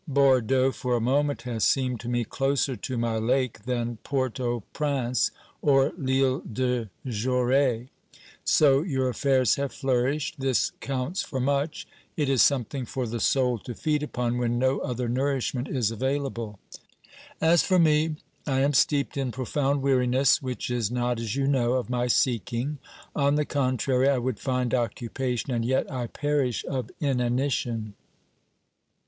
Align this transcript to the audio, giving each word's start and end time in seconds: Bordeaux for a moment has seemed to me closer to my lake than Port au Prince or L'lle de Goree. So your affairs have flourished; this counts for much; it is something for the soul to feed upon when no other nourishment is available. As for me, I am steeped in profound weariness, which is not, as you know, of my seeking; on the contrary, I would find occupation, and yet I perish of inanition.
Bordeaux 0.07 0.71
for 0.71 0.95
a 0.95 0.99
moment 0.99 1.43
has 1.43 1.63
seemed 1.63 1.99
to 1.99 2.09
me 2.09 2.23
closer 2.23 2.75
to 2.75 2.97
my 2.97 3.17
lake 3.19 3.65
than 3.65 3.97
Port 3.97 4.39
au 4.39 4.61
Prince 4.73 5.29
or 5.61 5.91
L'lle 5.95 6.39
de 6.51 6.89
Goree. 7.05 7.89
So 8.43 8.81
your 8.81 9.09
affairs 9.09 9.57
have 9.57 9.71
flourished; 9.71 10.39
this 10.39 10.71
counts 10.81 11.21
for 11.21 11.39
much; 11.39 11.87
it 12.17 12.29
is 12.29 12.41
something 12.41 12.83
for 12.83 13.05
the 13.05 13.19
soul 13.19 13.59
to 13.59 13.75
feed 13.75 14.01
upon 14.01 14.39
when 14.39 14.57
no 14.57 14.79
other 14.79 15.07
nourishment 15.07 15.67
is 15.67 15.91
available. 15.91 16.57
As 17.39 17.61
for 17.61 17.77
me, 17.77 18.15
I 18.47 18.61
am 18.61 18.73
steeped 18.73 19.17
in 19.17 19.31
profound 19.31 19.83
weariness, 19.83 20.41
which 20.41 20.71
is 20.71 20.89
not, 20.89 21.19
as 21.19 21.35
you 21.35 21.45
know, 21.45 21.73
of 21.73 21.91
my 21.91 22.07
seeking; 22.07 22.79
on 23.15 23.35
the 23.35 23.45
contrary, 23.45 24.09
I 24.09 24.17
would 24.17 24.39
find 24.39 24.73
occupation, 24.73 25.53
and 25.53 25.63
yet 25.63 25.91
I 25.91 26.07
perish 26.07 26.65
of 26.67 26.89
inanition. 26.99 27.93